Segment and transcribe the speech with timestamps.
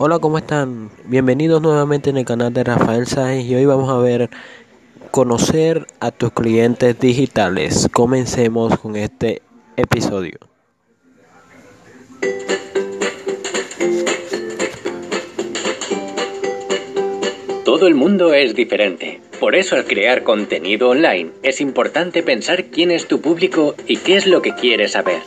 [0.00, 0.92] Hola, ¿cómo están?
[1.06, 4.30] Bienvenidos nuevamente en el canal de Rafael Sáenz y hoy vamos a ver
[5.10, 7.88] conocer a tus clientes digitales.
[7.92, 9.42] Comencemos con este
[9.76, 10.38] episodio.
[17.64, 19.20] Todo el mundo es diferente.
[19.40, 24.16] Por eso al crear contenido online es importante pensar quién es tu público y qué
[24.16, 25.22] es lo que quieres saber.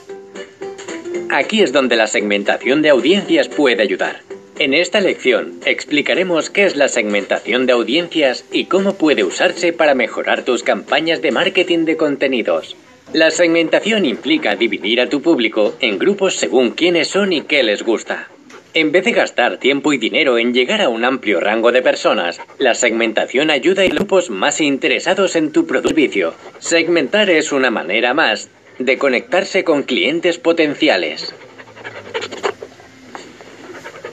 [1.29, 4.30] Aquí es donde la segmentación de audiencias puede ayudar.
[4.61, 9.95] En esta lección explicaremos qué es la segmentación de audiencias y cómo puede usarse para
[9.95, 12.77] mejorar tus campañas de marketing de contenidos.
[13.11, 17.81] La segmentación implica dividir a tu público en grupos según quiénes son y qué les
[17.81, 18.27] gusta.
[18.75, 22.39] En vez de gastar tiempo y dinero en llegar a un amplio rango de personas,
[22.59, 26.35] la segmentación ayuda a grupos más interesados en tu producto servicio.
[26.59, 31.33] Segmentar es una manera más de conectarse con clientes potenciales.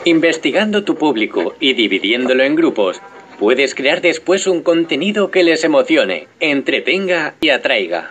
[0.05, 3.01] Investigando tu público y dividiéndolo en grupos,
[3.39, 8.11] puedes crear después un contenido que les emocione, entretenga y atraiga.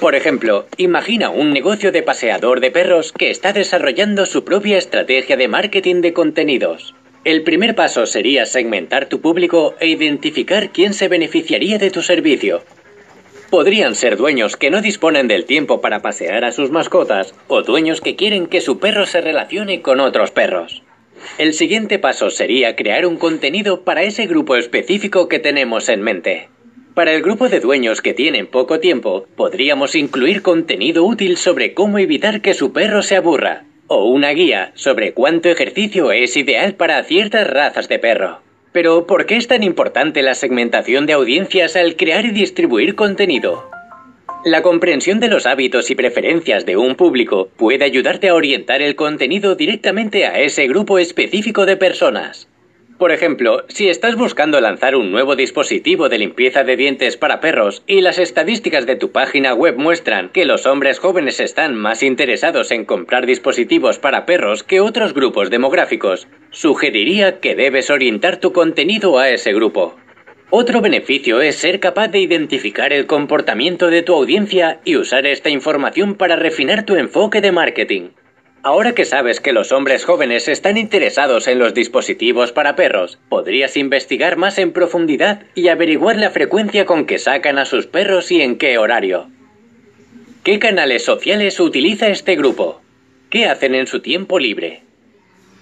[0.00, 5.36] Por ejemplo, imagina un negocio de paseador de perros que está desarrollando su propia estrategia
[5.36, 6.94] de marketing de contenidos.
[7.24, 12.62] El primer paso sería segmentar tu público e identificar quién se beneficiaría de tu servicio.
[13.50, 18.02] Podrían ser dueños que no disponen del tiempo para pasear a sus mascotas o dueños
[18.02, 20.82] que quieren que su perro se relacione con otros perros.
[21.38, 26.48] El siguiente paso sería crear un contenido para ese grupo específico que tenemos en mente.
[26.92, 31.98] Para el grupo de dueños que tienen poco tiempo, podríamos incluir contenido útil sobre cómo
[31.98, 37.02] evitar que su perro se aburra, o una guía sobre cuánto ejercicio es ideal para
[37.04, 38.40] ciertas razas de perro.
[38.72, 43.70] Pero, ¿por qué es tan importante la segmentación de audiencias al crear y distribuir contenido?
[44.44, 48.94] La comprensión de los hábitos y preferencias de un público puede ayudarte a orientar el
[48.94, 52.48] contenido directamente a ese grupo específico de personas.
[52.98, 57.84] Por ejemplo, si estás buscando lanzar un nuevo dispositivo de limpieza de dientes para perros
[57.86, 62.72] y las estadísticas de tu página web muestran que los hombres jóvenes están más interesados
[62.72, 69.20] en comprar dispositivos para perros que otros grupos demográficos, sugeriría que debes orientar tu contenido
[69.20, 69.94] a ese grupo.
[70.50, 75.50] Otro beneficio es ser capaz de identificar el comportamiento de tu audiencia y usar esta
[75.50, 78.08] información para refinar tu enfoque de marketing.
[78.62, 83.76] Ahora que sabes que los hombres jóvenes están interesados en los dispositivos para perros, podrías
[83.76, 88.42] investigar más en profundidad y averiguar la frecuencia con que sacan a sus perros y
[88.42, 89.28] en qué horario.
[90.42, 92.80] ¿Qué canales sociales utiliza este grupo?
[93.30, 94.82] ¿Qué hacen en su tiempo libre?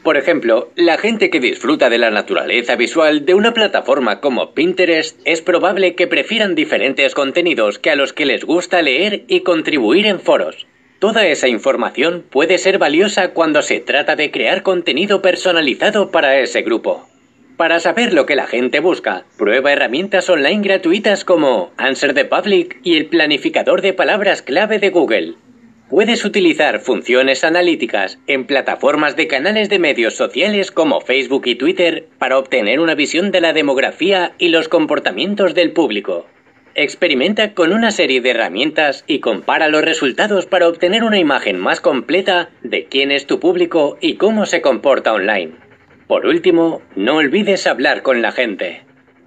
[0.02, 5.20] Por ejemplo, la gente que disfruta de la naturaleza visual de una plataforma como Pinterest
[5.24, 10.06] es probable que prefieran diferentes contenidos que a los que les gusta leer y contribuir
[10.06, 10.66] en foros.
[10.98, 16.62] Toda esa información puede ser valiosa cuando se trata de crear contenido personalizado para ese
[16.62, 17.06] grupo.
[17.58, 22.80] Para saber lo que la gente busca, prueba herramientas online gratuitas como Answer the Public
[22.82, 25.34] y el planificador de palabras clave de Google.
[25.90, 32.08] Puedes utilizar funciones analíticas en plataformas de canales de medios sociales como Facebook y Twitter
[32.18, 36.26] para obtener una visión de la demografía y los comportamientos del público.
[36.78, 41.80] Experimenta con una serie de herramientas y compara los resultados para obtener una imagen más
[41.80, 45.52] completa de quién es tu público y cómo se comporta online.
[46.06, 48.82] Por último, no olvides hablar con la gente.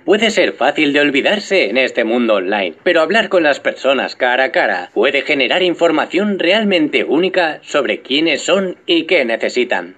[0.05, 4.43] Puede ser fácil de olvidarse en este mundo online, pero hablar con las personas cara
[4.43, 9.97] a cara puede generar información realmente única sobre quiénes son y qué necesitan.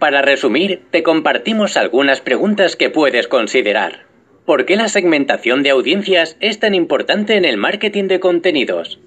[0.00, 4.12] Para resumir, te compartimos algunas preguntas que puedes considerar.
[4.44, 9.00] ¿Por qué la segmentación de audiencias es tan importante en el marketing de contenidos?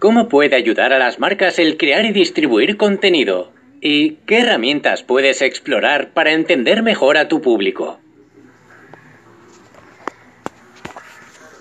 [0.00, 3.52] ¿Cómo puede ayudar a las marcas el crear y distribuir contenido?
[3.80, 8.00] ¿Y qué herramientas puedes explorar para entender mejor a tu público?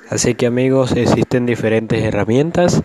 [0.09, 2.81] Así que amigos, existen diferentes herramientas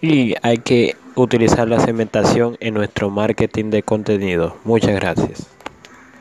[0.00, 4.56] y hay que utilizar la segmentación en nuestro marketing de contenido.
[4.64, 5.57] Muchas gracias.